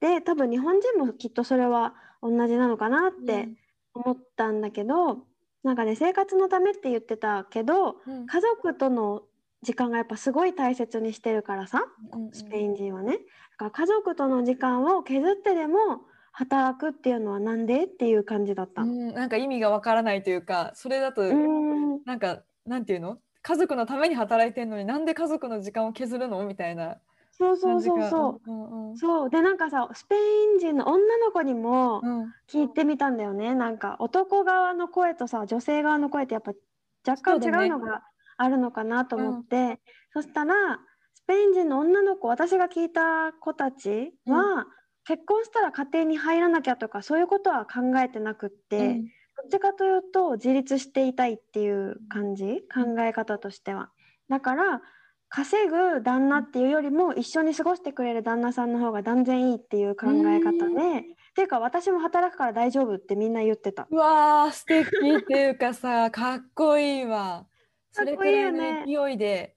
[0.00, 3.56] で多分日本人もきっとそれは同じなのかなってうん
[3.92, 5.26] 思ったんだけど、
[5.62, 9.24] なんかね生活のためって言ってたけどうん家族との
[9.62, 13.18] 時間がやっぱすごい大切にしてるからさうんスペイン人はね。
[13.18, 18.82] だから家族との時間を削ってでも働くっていうのはなんでっていう感じだった。
[18.82, 18.90] ううん。
[19.12, 22.00] ん、なんか意味がわからないというかそれだとん。
[22.04, 23.20] なんかなんていうの？
[23.42, 26.44] 家族のために働いてんのになんで家族の時間を削るの？
[26.46, 27.00] みたいな
[27.32, 28.40] そうそうそうそう。
[28.46, 29.30] うんうんそう。
[29.30, 32.32] でなんかさスペイン人の女の子にもうん。
[32.48, 36.52] 聞いてみたんだよね、なんか男側の声とさ女性側の声ってやっぱ
[37.08, 38.02] 若干違うのが
[38.42, 39.80] あるのかなと思って
[40.12, 40.54] そ,、したら
[41.14, 44.66] スペイン人の女の子私が聞いた子たちは、
[45.04, 49.08] 結婚したら家庭に入らなきゃとかそういうことは考えてなくって、うん
[49.42, 53.90] どっちかというと自立していたいっていう感じ考え方としては。
[54.28, 54.82] だから
[55.30, 60.98] 稼ぐ旦那っていうよりも一緒に過ごしてくれる旦那さんの方が断然いいっていう考え方うで。
[60.98, 63.86] っていうか私も働くから大丈夫ってみんな言ってた。
[63.90, 67.46] うわー素敵っていうかさかっこいいわ
[67.92, 69.56] それくらいの勢いで。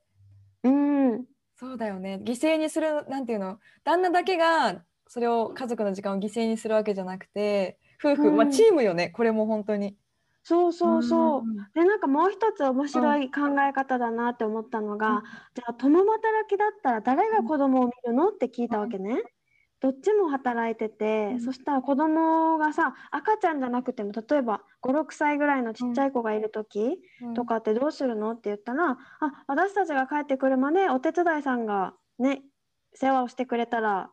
[0.63, 2.21] うん、そうだよね。
[2.23, 3.59] 犠牲にするなんていうの？
[3.83, 8.35] 旦那だけがそれを家族の時間を犠牲にするわけじゃなくて夫婦、うん。
[8.37, 9.97] まあチームよねこれも本当に。
[10.43, 11.41] そうそうそう。
[11.41, 11.55] ん。
[11.73, 15.23] でなんかもう一つ面白い考え方だなって思ったのが、うん。
[15.55, 18.29] じゃあ共働きだったら誰が子供を見るの？
[18.29, 19.21] って聞いたわけね。
[19.83, 21.39] どっちも働いてて、うん。
[21.41, 27.33] そしたら子供がさ赤ちゃんじゃなくても例えば56歳ぐらいのちっちゃい子がいる時うん。
[27.33, 28.97] とかってどうするのって言ったら、あ
[29.45, 32.43] 私たちが帰ってくるまでお手伝いさんがね
[32.93, 34.09] 世話をしてくれたら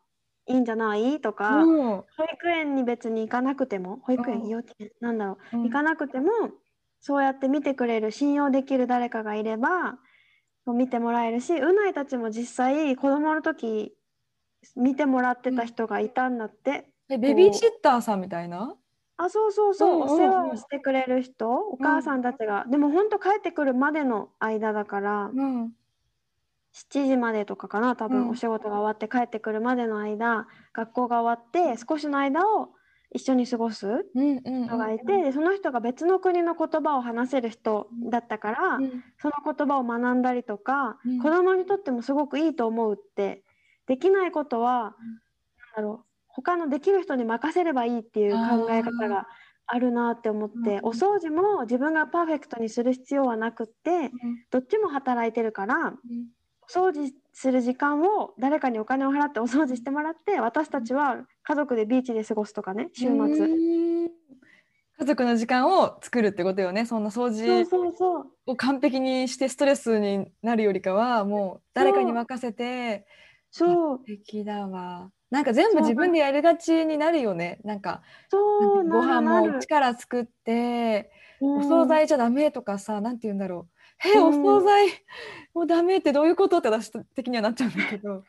[0.48, 1.20] いいんじゃない？
[1.20, 1.76] とか、うん。
[1.76, 2.04] 保
[2.35, 4.48] 育園に別に行かなくても保育園、うん。
[4.48, 5.62] 幼稚園なんだろううん。
[5.62, 6.30] 行かなくても
[7.00, 9.98] そうやって見てくれる信用できる誰かがいれば
[10.66, 13.92] 見てもらえるしうないたちも実際子供の時
[14.77, 18.77] 見てもらってた人がいたんだって、えベビーシッターさんみたいな？
[19.16, 21.51] あそうそうそう、お世話をしてくれる人。
[21.51, 25.73] お母さんたちが、でもほんと帰ってくるまでの間だから、うん。
[26.73, 28.29] 7時までとかかな多分、うん。
[28.31, 32.70] お仕事が終わって帰ってくるまでの間学校が終わって少しの間を
[33.12, 34.40] 一緒に過ごす人
[34.79, 39.05] がいて、でその人が別の国の言葉を話せる人だったから、うん。
[39.18, 41.18] その言葉を学んだりとか、うん。
[41.18, 43.42] 子供にとってもすごくいいと思うって
[43.90, 44.92] できないことは、なん
[45.74, 49.26] だろう他のできる人に任せればいいっていう考え方が
[49.66, 54.12] あるなって思って、うんお掃除も自分がパーフェクトにする必要はなくって
[54.53, 55.94] どっちも働いてるからうん。
[56.62, 63.11] お掃除する時間を誰かにお金を払ってお掃除してもらって私たちは家族でビーチで過ごすとかね週末。
[63.11, 64.11] うん。
[65.00, 67.66] 家族の時間を作るってことよねそんな掃除
[68.46, 73.07] を完璧にしてストレスになるよりかはもう誰かに任せてそう
[73.51, 75.11] 素敵だわ。
[75.31, 75.83] なんか全部そう。
[75.83, 77.61] 自分でやりがちになるよね。
[77.65, 81.11] なんかそうご飯も力作って
[81.41, 81.57] うん。
[81.59, 83.69] お惣菜じゃダメとかさなんて言うんだろ
[84.05, 84.09] う。
[84.09, 84.45] えうん。
[84.45, 84.89] お惣菜
[85.55, 88.25] もうダメってどういうことって私的にはなっちゃうんだけど。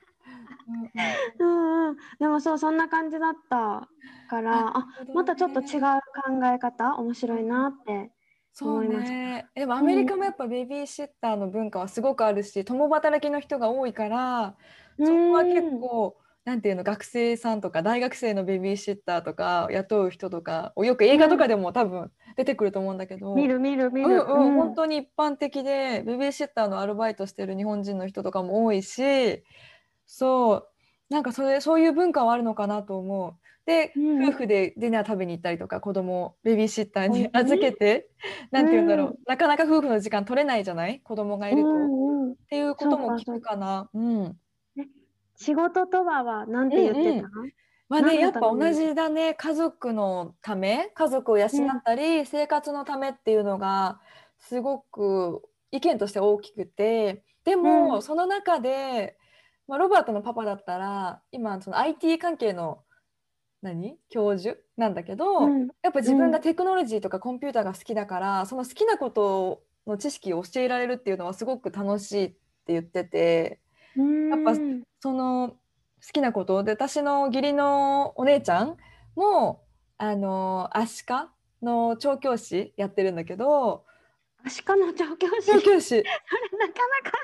[1.39, 3.89] うんうん、でもそうそんな感じだった
[4.29, 8.11] からあまたちょっと違う考え方面白いなって
[8.53, 9.11] そう思いました。
[9.11, 9.47] ね。
[9.55, 14.55] でもアメリカもやっぱベビーシッターの文化はすごくあるし、共働きの人が多いから、
[14.99, 24.53] そこは結構、なんていうの、学生さんとか大学生のベビーシッターとか雇う人とか、よく映画とかでも多分出てくると思うんだけど、見る見る見る、うんうん、うん。
[24.55, 29.43] 本当に一般的でベビーシッターのアルバイトしてる日本人の人とかも多いし
[30.07, 30.67] そう。
[31.09, 33.33] なんかそれそういう文化はあるのかなと思う。
[33.65, 34.23] で、うん。
[34.29, 38.09] 夫婦でディナー食べに行ったりとか子供をベビーシッターに預けて、
[38.49, 39.15] なんて言うんだろう、うん。
[39.27, 41.01] なかなか夫婦の時間取れないじゃない？
[41.01, 43.89] 子供がいると、っうんうん、ていうことも聞くかな。
[43.93, 44.37] うん
[45.41, 47.27] 仕事とははなんて言ってた、
[47.89, 49.33] まあね、やったぱ同じだね。
[49.33, 50.91] 家族のため？
[50.93, 51.49] 家族を養っ
[51.83, 53.99] たり、生活のためっていうのが
[54.39, 57.23] すごく意見として大きくて。
[57.43, 58.01] でも、うん。
[58.03, 59.17] その中で、
[59.67, 62.83] まあ、ロバートのパパだったら今その IT 関係の
[63.63, 63.97] 何？
[64.09, 64.59] 教授？
[64.77, 65.67] なんだけど、うん。
[65.81, 72.37] やっぱ自分がテクノロジーとかコンピューターが好きだから、その好きなことの知識を教えられるっていうのはすごく楽しいって
[72.67, 73.59] 言ってて。
[73.95, 74.83] やっぱうん。
[74.99, 75.55] その好
[76.13, 78.77] きなことで私の義理のお姉ちゃん
[79.15, 79.63] も
[79.97, 81.31] あのアシカ
[81.61, 83.85] の調教師やってるんだけど
[84.43, 85.51] アシカの調教師？
[85.51, 85.89] 調教師。
[85.89, 86.73] それなか
[87.03, 87.17] なか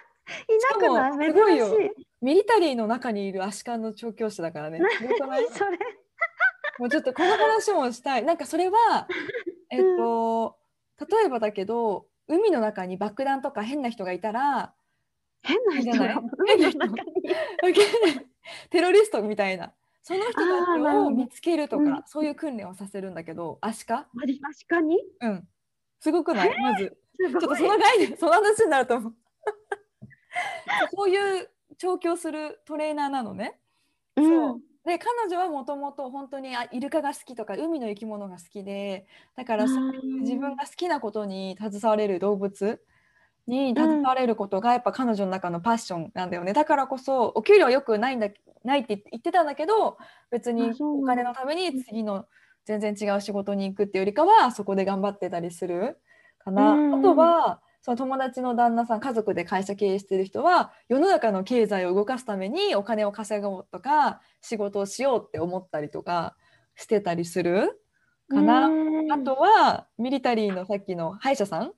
[0.48, 1.32] いなくない？
[1.32, 1.70] しかもすごいよ。
[1.70, 1.92] 珍しい
[2.22, 4.80] ミリタリーの中にいるアシカの調教師だからね。
[5.52, 5.78] それ。
[6.80, 8.24] もうちょっとこの話もしたい。
[8.24, 9.08] なんかそれは、
[9.70, 10.58] えっと、
[11.00, 14.74] 例えばだけど、海の中に爆弾とか変な人がいたら、
[15.44, 16.16] 変な人じゃない？
[16.16, 16.22] が。
[16.38, 17.22] 海の中に
[18.70, 22.04] テロリストみたいな、その人たちを見つけるとか、うん。
[22.06, 24.98] そういう訓練をさせるんだけど、アシカマジ確かに？
[25.22, 25.48] うん。
[26.00, 26.62] すごくない？
[26.62, 26.98] まず。
[27.16, 27.42] すごい。
[27.42, 29.16] ちょっとその概念、その話になると思う。
[30.96, 33.60] そういう調教するトレーナーなのね。
[34.18, 34.62] そう。
[34.86, 42.82] で彼女はもともと本当にあイルカが好きとか海の生き物が好きでだからそういう自分が好きなことに携われる動物
[43.48, 46.54] に携われることがやっぱ彼女の中のパッションなんだよね。
[46.54, 48.28] だからこそお給料はよくないんだ
[48.64, 49.98] ないって言ってたんだけど
[50.30, 52.26] 別にお金のために次の
[52.66, 55.98] 全然違う仕事に行くっていうよりかはそこで頑張ってたりする
[56.40, 56.74] かな。
[56.74, 57.00] うん。
[57.00, 66.36] あとはその友達の旦那さん家族で会社経営してる人は世の中の経済を動かすためにお金を稼ごうとか仕事をしようって思ったりとか
[66.76, 67.82] してたりする
[68.28, 68.68] かな。
[68.68, 69.12] うん。
[69.14, 71.72] あとはミリタリーのさっきの歯医者さん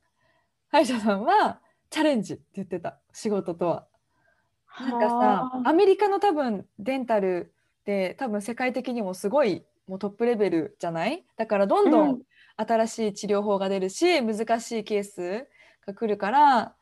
[0.70, 1.60] 歯医者さんは
[1.90, 3.88] チャレンジって言ってた仕事とは。
[4.80, 5.70] なんかさはあ。
[5.70, 11.26] アメリカの多分デンタルって多分世界的にもすごいもうトップレベルじゃない？
[11.38, 12.10] だからどんどうん。
[12.12, 12.22] ん
[12.58, 15.48] 新しい治療法が出るし、難しいケース
[15.88, 16.76] が来るから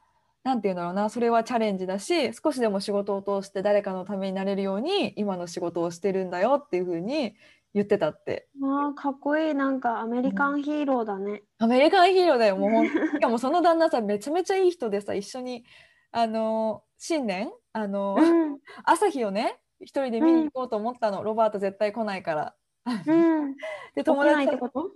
[0.44, 7.36] なんていうんだろうなそれはチャレンジだし少しでも仕事を通して誰かのためになれるように今の仕事をしてるんだよっていうふうに
[7.74, 8.48] 言ってたって。
[8.62, 9.54] わあかっこいい。
[9.56, 11.44] なんかアメリカンヒーローだね。
[11.60, 12.58] アメリカンヒーローだよ。
[12.58, 15.66] もうしかもその旦那さんめちゃめちゃいい人でさ一緒に
[16.12, 17.52] あの新年？
[17.74, 18.60] あの、うん。
[18.84, 22.56] 朝日をね一人で見に行こうと思ったの、ロバート絶対来ないから。
[22.86, 23.56] うん。
[23.96, 24.90] で起きないってとこと？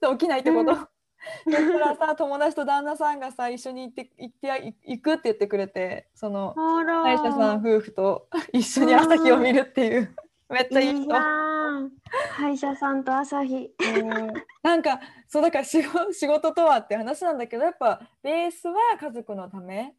[0.00, 0.76] と 起きないってこと、うん。
[0.76, 7.02] そしたらさ友達と旦那さんがさ一緒に行って行ってや行くって言ってくれてそのあら。
[7.02, 10.14] 歯医者さん夫婦と一緒に朝日を見るっていう
[10.50, 11.08] めっちゃいい人。
[11.10, 13.70] 歯医者さんと朝日。
[13.80, 14.32] うん
[14.62, 19.94] なんかそうだから仕事仕事とはって話なんだけどやっぱベースは家族のため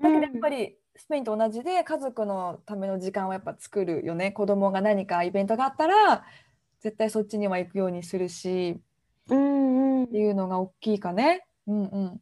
[0.00, 6.24] だけどやっぱりスペインと同じで家族のための時間をやっぱ作るよね子供が何かイベントがあったら
[6.80, 8.80] 絶対そっちには行くようにするし
[9.28, 10.18] うんうんって。
[10.18, 11.46] いうのが大きいかね。
[11.66, 12.20] うんうん。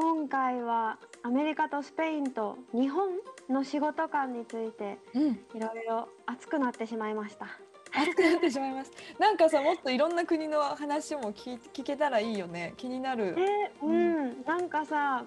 [0.00, 3.08] 今回はアメリカとスペインと日本
[3.50, 5.22] の仕事観についてうん。
[5.32, 7.48] いろいろ熱くなってしまいました。
[7.92, 8.92] 熱くなってしまいます。
[9.18, 12.74] なんかさもっといろんな国の話も聞聞けたらいいよね。
[12.76, 13.34] 気になる。
[13.38, 15.24] えううん、なんかさ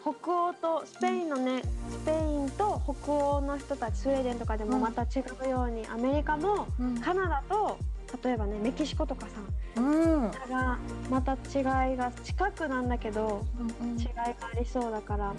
[0.00, 1.60] 北欧とスペインのね
[1.90, 7.00] スペインと北欧の人たちスウェーデンとかでもまた違うように、アメリカもうん。
[7.00, 7.76] カナダと
[8.22, 9.32] 例えばねメキシコとかさ
[9.76, 10.30] うん。
[10.50, 10.78] が
[11.10, 13.44] また違いが近くなんだけど
[13.80, 15.34] うん違いがありそうだから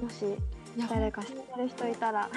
[0.00, 0.24] もし
[0.88, 2.28] 誰か知ってる人いたら。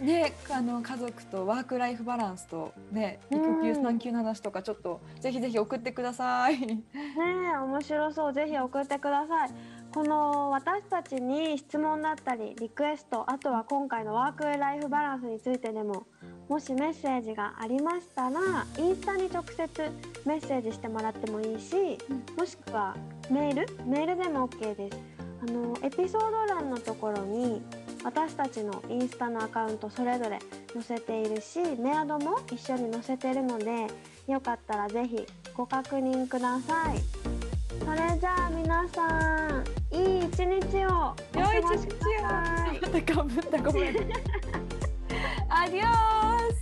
[0.00, 3.38] ねあの家族とワークライフバランスとねうん。
[3.38, 6.58] 育休産休の話とかちょっとぜひぜひ送ってください。
[6.60, 8.32] ねえ面白そう。
[8.34, 9.50] ぜひ送ってください
[9.96, 16.06] この私たちに質問だったりリクエストあとは今回のワークライフバランスについてでも
[16.50, 19.66] もしメッセージがありましたらインスタに直接
[20.26, 21.96] メッセージしてもらってもいいし、
[22.36, 22.94] もしくは
[23.30, 23.84] メール？
[23.86, 24.98] メールでも OK です。
[25.40, 27.62] あのエピソード欄のところに
[28.04, 30.38] 私たちのインスタのアカウントそれぞれ
[30.74, 33.86] 載せているしメアドも一緒に載せているので
[34.26, 37.35] よかったらぜひご確認ください
[37.86, 39.06] それじゃあ皆さ
[39.46, 43.96] んいい一日をお過良いごしくまたかぶったごめん。
[45.48, 46.55] アディオス